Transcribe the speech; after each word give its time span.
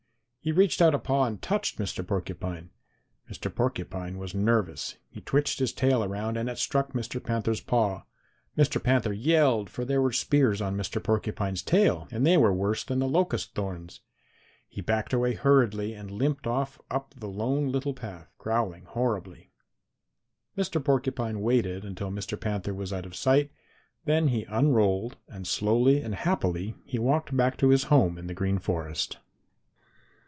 He 0.43 0.51
reached 0.51 0.81
out 0.81 0.95
a 0.95 0.97
paw 0.97 1.25
and 1.25 1.39
touched 1.39 1.77
Mr. 1.77 2.05
Porcupine. 2.07 2.71
Mr. 3.31 3.53
Porcupine 3.53 4.17
was 4.17 4.33
nervous. 4.33 4.97
He 5.11 5.21
switched 5.29 5.59
his 5.59 5.71
tail 5.71 6.03
around 6.03 6.35
and 6.35 6.49
it 6.49 6.57
struck 6.57 6.93
Mr. 6.93 7.23
Panther's 7.23 7.61
paw. 7.61 8.05
Mr. 8.57 8.81
Panther 8.83 9.13
yelled, 9.13 9.69
for 9.69 9.85
there 9.85 10.01
were 10.01 10.11
spears 10.11 10.59
on 10.59 10.75
Mr. 10.75 11.01
Porcupine's 11.03 11.61
tail 11.61 12.07
and 12.09 12.25
they 12.25 12.37
were 12.37 12.51
worse 12.51 12.83
than 12.83 12.97
the 12.97 13.07
locust 13.07 13.53
thorns. 13.53 13.99
He 14.67 14.81
backed 14.81 15.13
away 15.13 15.35
hurriedly 15.35 15.93
and 15.93 16.09
limped 16.09 16.47
off 16.47 16.81
up 16.89 17.13
the 17.15 17.29
Lone 17.29 17.71
Little 17.71 17.93
Path, 17.93 18.33
growling 18.39 18.85
horribly. 18.85 19.51
Mr. 20.57 20.83
Porcupine 20.83 21.41
waited 21.41 21.85
until 21.85 22.09
Mr. 22.09 22.39
Panther 22.41 22.73
was 22.73 22.91
out 22.91 23.05
of 23.05 23.15
sight, 23.15 23.51
then 24.05 24.29
he 24.29 24.45
unrolled, 24.45 25.17
and 25.29 25.45
slowly 25.45 26.01
and 26.01 26.15
happily 26.15 26.73
he 26.83 26.97
walked 26.97 27.37
back 27.37 27.57
to 27.57 27.69
his 27.69 27.83
home 27.83 28.17
in 28.17 28.25
the 28.25 28.33
Green 28.33 28.57
Forest. 28.57 29.19